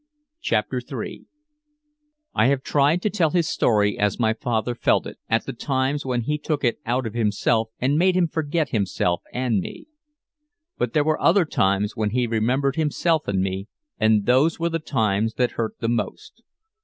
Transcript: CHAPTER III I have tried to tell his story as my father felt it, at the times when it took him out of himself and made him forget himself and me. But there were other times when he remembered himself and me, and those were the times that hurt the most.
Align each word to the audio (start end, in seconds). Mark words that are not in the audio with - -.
CHAPTER 0.41 0.81
III 0.91 1.25
I 2.33 2.47
have 2.47 2.63
tried 2.63 3.03
to 3.03 3.09
tell 3.11 3.29
his 3.29 3.47
story 3.47 3.99
as 3.99 4.19
my 4.19 4.33
father 4.33 4.73
felt 4.73 5.05
it, 5.05 5.19
at 5.29 5.45
the 5.45 5.53
times 5.53 6.03
when 6.07 6.23
it 6.27 6.43
took 6.43 6.63
him 6.63 6.73
out 6.87 7.05
of 7.05 7.13
himself 7.13 7.69
and 7.79 7.99
made 7.99 8.15
him 8.15 8.27
forget 8.27 8.69
himself 8.69 9.21
and 9.31 9.59
me. 9.59 9.85
But 10.75 10.93
there 10.93 11.03
were 11.03 11.21
other 11.21 11.45
times 11.45 11.95
when 11.95 12.09
he 12.09 12.25
remembered 12.25 12.77
himself 12.77 13.27
and 13.27 13.41
me, 13.41 13.67
and 13.99 14.25
those 14.25 14.59
were 14.59 14.69
the 14.69 14.79
times 14.79 15.35
that 15.35 15.51
hurt 15.51 15.75
the 15.79 15.87
most. 15.87 16.41